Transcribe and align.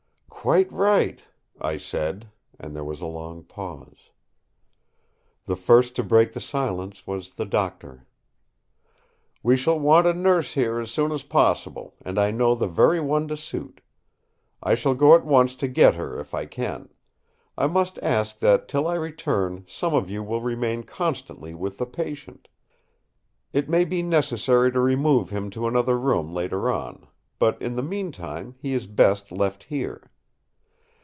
"Quite 0.43 0.71
right!" 0.73 1.21
I 1.61 1.77
said, 1.77 2.27
and 2.59 2.75
there 2.75 2.83
was 2.83 2.99
a 2.99 3.05
long 3.05 3.43
pause. 3.43 4.09
The 5.45 5.55
first 5.55 5.95
to 5.97 6.03
break 6.03 6.33
the 6.33 6.39
silence 6.41 7.05
was 7.05 7.35
the 7.35 7.45
Doctor. 7.45 8.07
"We 9.43 9.55
shall 9.55 9.79
want 9.79 10.07
a 10.07 10.15
nurse 10.15 10.55
here 10.55 10.79
as 10.79 10.89
soon 10.89 11.11
as 11.11 11.21
possible; 11.21 11.93
and 12.03 12.17
I 12.17 12.31
know 12.31 12.55
the 12.55 12.65
very 12.65 12.99
one 12.99 13.27
to 13.27 13.37
suit. 13.37 13.81
I 14.63 14.73
shall 14.73 14.95
go 14.95 15.13
at 15.13 15.23
once 15.27 15.55
to 15.57 15.67
get 15.67 15.93
her 15.93 16.19
if 16.19 16.33
I 16.33 16.47
can. 16.47 16.89
I 17.55 17.67
must 17.67 17.99
ask 18.01 18.39
that 18.39 18.67
till 18.67 18.87
I 18.87 18.95
return 18.95 19.63
some 19.67 19.93
of 19.93 20.09
you 20.09 20.23
will 20.23 20.41
remain 20.41 20.81
constantly 20.81 21.53
with 21.53 21.77
the 21.77 21.85
patient. 21.85 22.47
It 23.53 23.69
may 23.69 23.85
be 23.85 24.01
necessary 24.01 24.71
to 24.71 24.79
remove 24.81 25.29
him 25.29 25.51
to 25.51 25.67
another 25.67 25.99
room 25.99 26.33
later 26.33 26.67
on; 26.67 27.05
but 27.37 27.61
in 27.61 27.75
the 27.75 27.83
meantime 27.83 28.55
he 28.57 28.73
is 28.73 28.87
best 28.87 29.31
left 29.31 29.65
here. 29.65 30.07